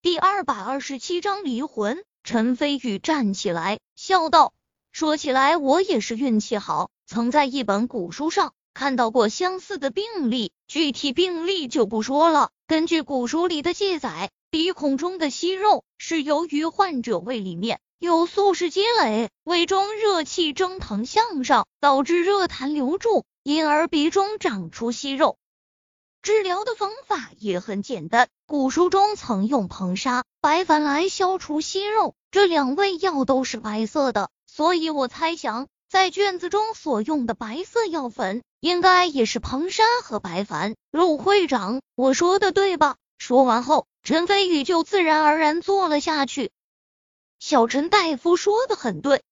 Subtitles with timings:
[0.00, 2.04] 第二百二十七章离魂。
[2.22, 4.52] 陈飞宇站起来，笑道
[4.92, 10.52] ：“说起来，我也是运气好，曾在一本古书上看到过相似的病例。
[10.68, 12.50] 具体病例就不说了。
[12.68, 25.38] 根据古书里的记载，鼻孔中的息肉是由于患者胃里面有宿食积累，胃中热气蒸腾向上，导致热痰流注，因而鼻中长出息肉。
[26.22, 40.74] 治疗的方法也很简单，古书中曾用硼砂、白矾来消除息肉。”这两味药都是白色的，所以我猜想，在卷子中所用的白色药粉，应该也是硼砂和白矾。
[40.90, 42.96] 陆会长，我说的对吧？
[43.16, 46.50] 说完后，陈飞宇就自然而然坐了下去。
[47.38, 49.22] 小陈大夫说的很对，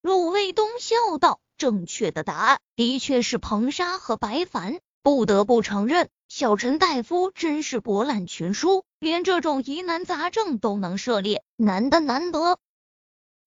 [0.00, 4.78] 陆卫东笑道：“正确的答案的确是硼砂和白矾。
[5.02, 12.60] 不得不承认，小陈大夫真是博览群书。”连这种疑难杂症都能涉猎，难得难得。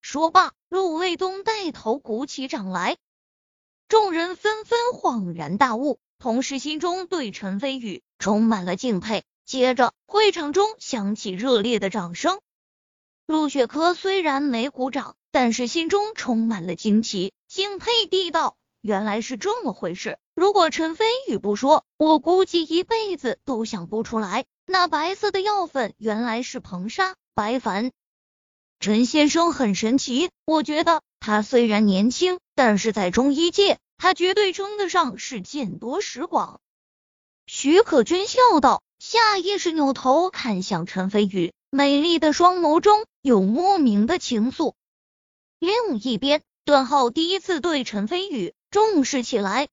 [0.02, 2.98] 说罢，陆卫东带头鼓起掌来，
[3.88, 9.24] 众人纷纷恍然大悟，同时心中对陈飞宇充满了敬佩。
[9.46, 12.42] 接着，会场中响起热烈的掌声。
[13.26, 20.20] 陆雪珂虽然没鼓掌，但是心中充满了惊奇，敬佩地道：“原来是这么回事。
[20.36, 27.90] 如果陈飞宇不说，我估计一辈子都想不出来。”那白色的药粉原来是硼砂、白矾。
[28.80, 36.62] 陈先生很神奇，我觉得他虽然年轻，但是在中医界，他绝对称得上是见多识广。
[37.48, 44.74] 徐可君笑道，下意识扭头看向陈飞宇，美丽的双眸中有莫名的情愫。
[45.58, 49.70] 另一边，段浩第一次对陈飞宇重视起来。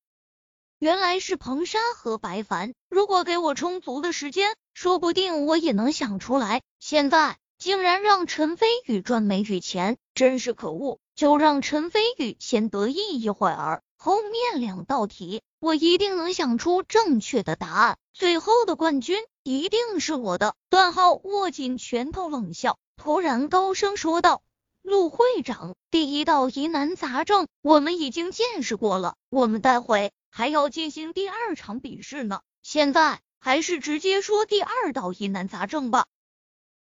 [0.78, 6.62] 原来是硼砂和白凡，如果给我充足的时间，说不定我也能想出来。
[6.78, 11.00] 现在竟然让陈飞宇赚没雨钱，真是可恶！
[11.17, 20.54] 就让陈飞宇先得意一会儿，后面两道题我一定能想出正确的答案，最后的冠军一定是我的。
[20.71, 24.43] 段浩握紧拳头冷笑，突然高声说道
[24.82, 36.06] ：“陆会长，第一道疑难杂症我们已经见识过了，我们待会。”还要进行第二场比试呢，现在还是直接说第二道疑难杂症吧。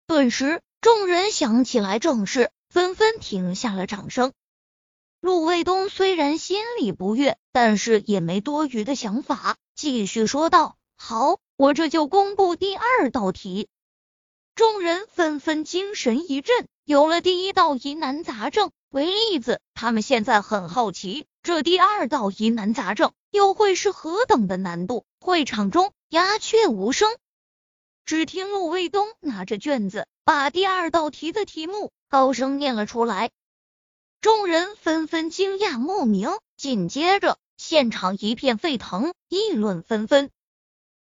[0.07, 4.33] 顿时，众人想起来正事，纷纷停下了掌声。
[5.21, 13.67] 陆卫东虽然心里不悦，但是也没多余的想法，继续说道：“好，我这就公布第二道题。”
[14.55, 23.11] 众人纷纷精神一振，有了第一道疑难杂症为例子，他们现在很好奇，这第二道疑难杂症。
[23.31, 25.03] 又会是何等的难度？
[25.19, 27.09] 会场中鸦雀无声，
[28.05, 33.31] 只听陆卫东拿着卷子，把第二道题的题目高声念了出来。
[34.21, 40.29] 众人纷纷惊讶莫名，紧接着现场一片沸腾，议论纷纷。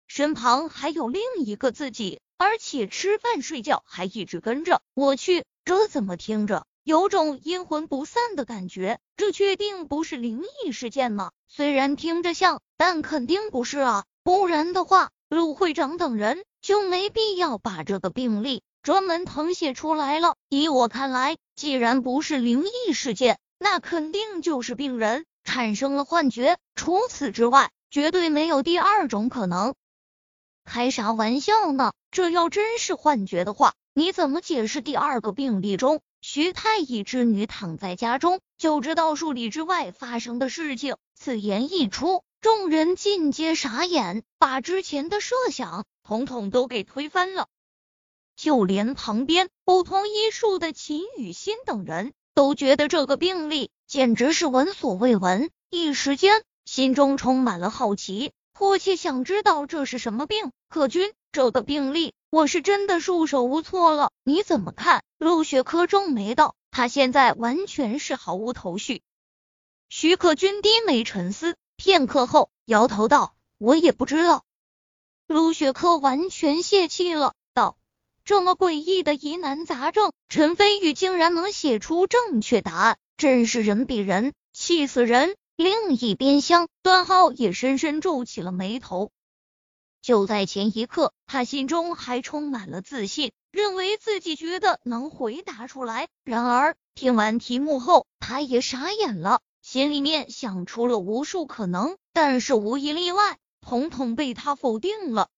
[0.06, 4.80] 身旁还有另一个自己，而且吃饭睡觉还一直跟着。
[4.94, 6.66] 我去，这怎么听着？
[6.82, 11.30] 有种阴魂不散的感觉，这确定不是灵异事件吗？
[11.48, 14.04] 虽然听着像，但肯定不是啊！
[14.22, 20.36] 不然的话，陆会长等人就没必要把这个病例专门誊写出来了。
[20.50, 26.58] 以我看来，既然不是灵异事件，那肯定就是病人产生了幻觉。
[26.74, 29.74] 除此之外，绝对没有第二种可能。
[30.66, 31.94] 开啥玩笑呢？
[32.10, 36.00] 这要真是幻觉的话，你怎么解释第二个病例中？
[36.20, 40.96] 徐太医之女躺在家中，就知道数里之外发生的事情。
[41.14, 47.46] 此言一出，众人尽皆傻眼，把之前的设想统统都给推翻了。
[48.34, 60.50] 就连旁边不同医术的秦雨欣等人都觉得这个病例简直是闻所未闻，一时间心中充满了好奇，迫切想知道这是什么病。
[60.68, 62.12] 可君，这个病例。
[62.34, 65.04] 我是真的束手无措了，你怎么看？
[65.18, 69.02] 陆雪珂皱眉道，他现在完全是毫无头绪。
[69.88, 74.42] 徐可君低眉沉思片刻后，摇头道：“我也不知道。”
[75.28, 77.76] 陆雪珂完全泄气了，道
[78.26, 89.12] ：“这么诡异的疑难杂症，陈飞宇竟然能写出正确答案，真是人比人气死人。”另一边厢，段浩也深深皱起了眉头。
[90.04, 96.08] 就在前一刻，他心中还充满了自信，认为自己觉得能回答出来。
[96.24, 105.30] 然而听完题目后，他也傻眼了，心里面想出了无数可能，但是无一例外，统统被他否定了。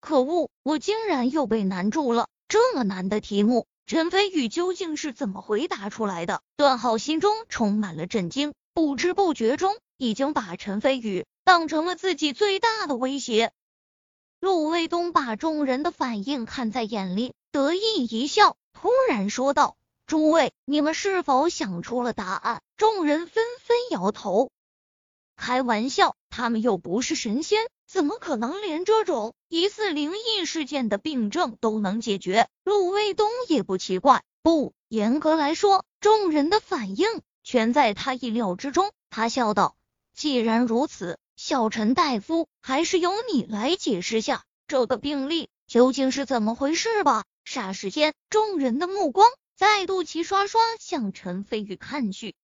[0.00, 2.28] 可恶，我竟然又被难住了！
[2.48, 6.40] 这么难的题目，陈飞宇究竟是怎么回答出来的？
[6.56, 13.52] 段浩心中充满了震惊，不知不觉中已经把陈飞宇当成了自己最大的威胁。
[14.42, 24.50] 陆卫东把众人的反应看在眼里，得意一笑，突然说道：“诸位，你们是否想出了答案？”众人纷纷摇头。
[25.36, 32.48] 开玩笑，他们又不是神仙，怎么可能连这种疑似灵异事件的病症都能解决？
[32.64, 37.06] 陆卫东也不奇怪，不严格来说，众人的反应
[37.44, 38.90] 全在他意料之中。
[39.08, 39.76] 他笑道
[40.12, 52.36] ：“既然如此，小陈大夫，还是由你来解释下这个病例究竟是怎么回事吧。”霎时间，众人的目光再度齐刷刷向陈飞宇看去。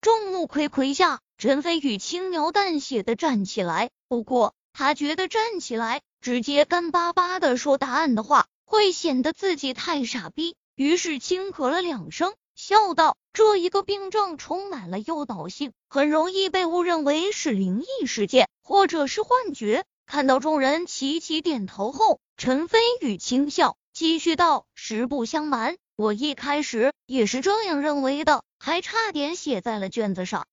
[0.00, 1.20] 众目睽睽下。
[1.36, 30.46] 陈飞宇轻描淡写的站起来，不过他觉得站起来直接干巴巴的说答案的话，会显得自己太傻逼，于是轻咳了两声，笑道：“这一个病症充满了诱导性，很容易被误认为是灵异事件或者是幻觉。”看到众人齐齐点头后，陈飞宇轻笑，继续道：“实不相瞒，我一开始也是这样认为的，还差点写在了卷子上。”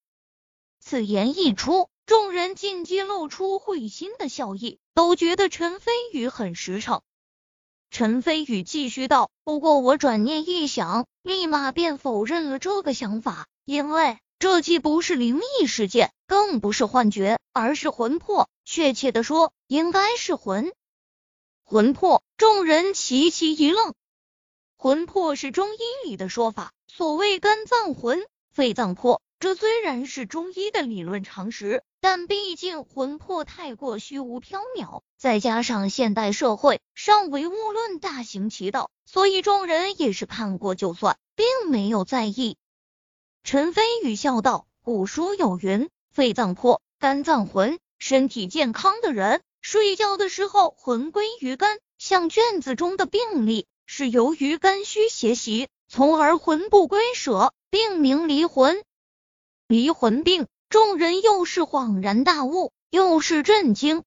[0.79, 7.01] 此言一出，众人尽皆露出会心的笑意，都觉得陈飞宇很实诚。
[7.91, 18.49] 陈飞宇继续道：“不过我转念一想，立马便否认了这个想法，因为这既不是灵异事件，更不是幻觉，而是魂魄。
[18.63, 20.71] 确切的说，应该是魂
[21.65, 23.93] 魂魄。”众人齐齐一愣。
[24.77, 28.21] 魂魄是中医里的说法，所谓肝脏魂，
[28.53, 29.21] 肺脏魄。
[29.41, 42.55] 这虽然是中医的理论常识，但毕竟魂魄太过虚无缥缈，再加上现代社会尚唯物论大行其道，所以众人也是看过就算，并没有在意。
[43.43, 47.79] 陈飞宇笑道：“古书有云，肺脏魄，肝脏魂。
[47.97, 58.83] 身体健康的人睡觉的时候魂归于肝，像卷子中的病例，是由于肝虚邪袭，从而魂不归舍，病名离魂。”
[59.71, 64.03] 离魂病，众人又是恍然大悟，又是震惊。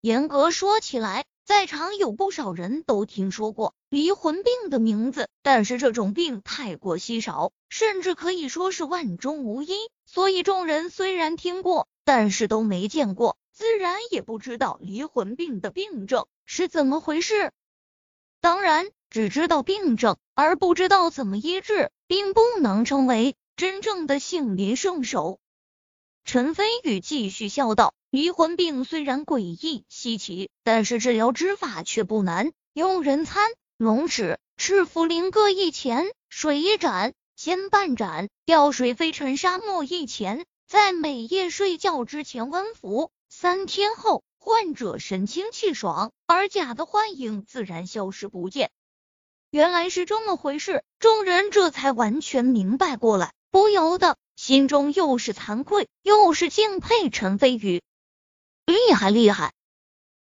[0.00, 9.72] 严格说起来，在场有不少人都听说过离魂病的名字，但是这种病太过稀少，甚至可以说是万中无一。
[10.04, 17.52] 所以众人虽然听过，但是都没见过，自然也不知道离魂病的病症是怎么回事。
[18.40, 23.36] 当然，只知道病症而不知道怎么医治，并不能称为。
[23.62, 25.38] 真正的杏林圣手，
[26.24, 32.50] 陈飞宇继续笑道：“离魂病虽然诡异稀奇，但是治疗之法却不难。
[32.72, 43.12] 用人参、龙齿、赤茯苓各一钱，水一盏，煎半盏，吊水飞尘沙末一钱，在每夜睡觉之前温服。
[43.28, 48.72] 三天后，患者神清气爽，而假的幻影自然消失不见。”
[49.50, 53.32] 原来是这么回事，众人这才完全明白过来。
[53.52, 57.82] 不由得心中又是惭愧又是敬佩陈飞宇，
[58.64, 59.52] 厉害厉害！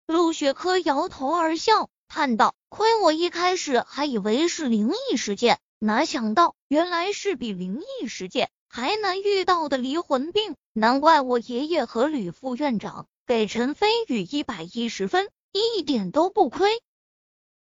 [0.06, 10.56] 陆雪珂摇头而笑，叹道：“亏我一开始还以为是灵异事件，哪想到原来是比灵异事件还难遇到的离魂病。
[10.72, 16.80] 难怪我爷爷和吕副院长给陈飞宇一百一十分，一点都不亏。”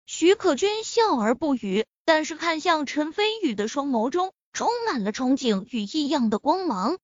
[0.06, 4.32] 徐可君笑而不语，但是看向陈飞宇的双眸中。
[4.58, 6.98] 充满了憧憬与异样的光芒。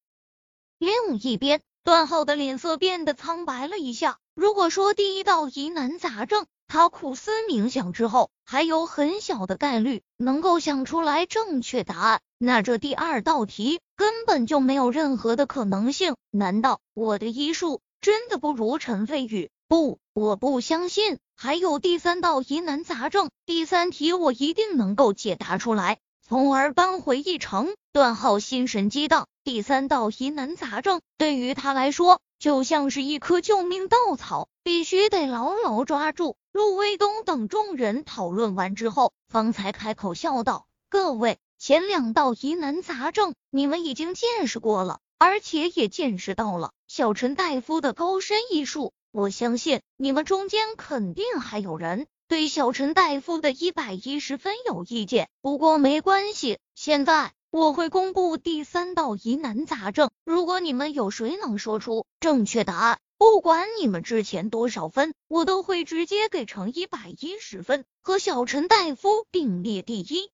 [0.77, 4.19] 另一边，段浩的脸色变得苍白了一下。
[4.35, 16.17] 如果说第一道疑难杂症，他苦思冥想之后，还有很小的概率能够想出来正确答案，那这第二道题根本就没有任何的可能性。
[16.33, 19.49] 难道我的医术真的不如陈飞宇？
[19.69, 21.19] 不，我不相信。
[21.37, 26.01] 还有第三道疑难杂症，第三题我一定能够解答出来。
[26.27, 29.29] 从而扳回一城，段浩心神激荡。
[29.45, 36.37] 第三道疑难杂症对于他来说，就像是一棵救命稻草，必须得牢牢抓住。
[36.51, 48.95] 陆卫东等众人讨论完之后，方才开口笑道：“各位，前两道疑难杂症你们已经见识过了，而且也见识到了小陈大夫的高深医术。
[49.13, 56.59] 我相信你们中间肯定还有人。”对小陈大夫的一百一十分有意见，不过没关系。
[56.75, 70.31] 现在我会公布第三道疑难杂症，如果你们有谁能说出正确答案，不管你们之前多少分，我都会直接给成一百一十分，和小陈大夫并列第一。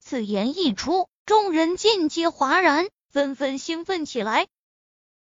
[0.00, 4.48] 此言一出，众人尽皆哗然，纷纷兴奋起来。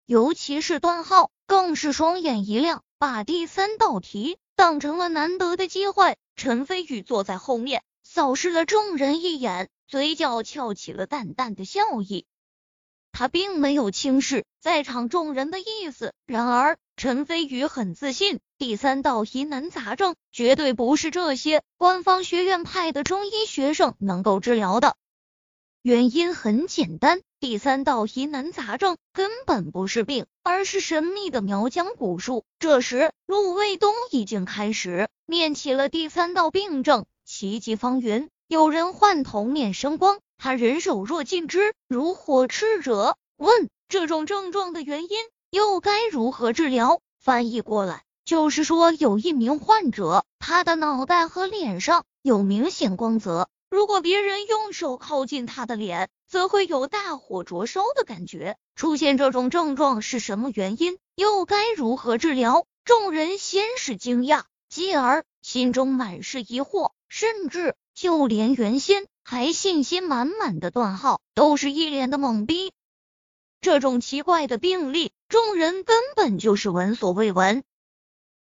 [0.07, 6.17] 尤其是段浩，更是双眼一亮，把第三道题当成了难得的机会。
[6.35, 12.27] 陈飞宇坐在后面，扫视了众人一眼，嘴角翘起了淡淡的笑意。
[13.13, 24.97] 他并没有轻视在场众人的意思，然而陈飞宇很自信，第三道疑难杂症绝对不是这些官方学院派的中医学生能够治疗的。
[25.81, 32.43] 原因很简单，第三道疑难杂症根本不是病，而是神秘的苗疆蛊术。
[32.59, 40.19] 这时，陆卫东已经开始念起了第三道病症：奇迹方圆，有人患头面生光。
[40.37, 43.17] 他人手若尽之，如火炽者。
[43.37, 45.11] 问这种症状的原因，
[45.51, 46.99] 又该如何治疗？
[47.21, 58.57] 翻译过来就是说，有一名患者，他的脑袋和脸上有明显光泽，如果别人用手靠近他的脸，则会有大火灼烧的感觉。
[58.75, 60.97] 出现这种症状是什么原因？
[61.15, 62.67] 又该如何治疗？
[62.87, 69.07] 众人先是惊讶，继而心中满是疑惑，甚至就连原先。
[69.23, 72.73] 还信心满满的段浩都是一脸的懵逼，
[73.61, 77.63] 这种奇怪的病例，众人根本就是闻所未闻。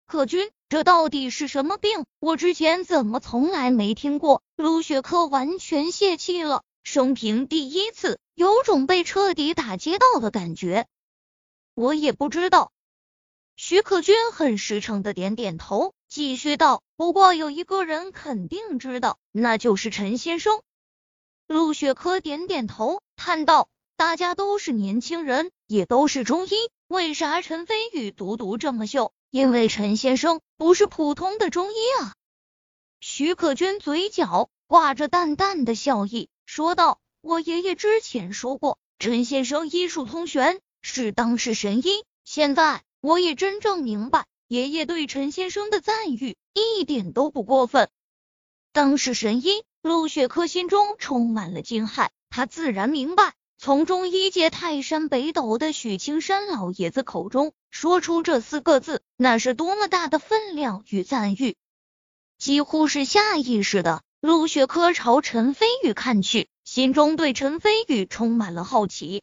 [0.07, 2.07] 可君，这到底是什么病？
[2.19, 4.43] 我之前怎么从来没听过？
[4.57, 10.87] 陆雪珂完全泄气了，生平第一次有种被彻底打击到的感觉。
[11.75, 12.73] 我也不知道。
[13.55, 20.63] 徐可君很实诚的点点头，继续道：“不过有一个人肯定知道，那就是陈先生。”
[21.47, 26.53] 陆雪珂点点头，叹道：“大家都是年轻人，也都是中医，
[26.87, 29.13] 为啥陈飞宇独独这么秀？
[29.33, 32.15] 因为陈先生不是普通的中医啊。”
[33.01, 42.05] 徐可君嘴角挂着淡淡的笑意，说道：“我爷爷之前说过，陈先生医术通玄，是当世神医。
[42.25, 47.89] 现在我也真正明白，爷爷对陈先生的赞誉一点都不过分。
[48.73, 61.55] 当世神医。”陆雪珂心中充满了惊骇，他自然明白，从中医界泰山北斗的许青山老爷子口中说出这四个字，那是多么大的分量与赞誉。
[62.41, 69.23] 几乎是下意识的，陆雪珂朝陈飞宇看去，心中对陈飞宇充满了好奇。